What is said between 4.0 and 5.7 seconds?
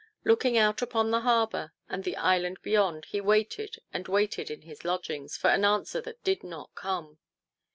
waited in his lodgings for an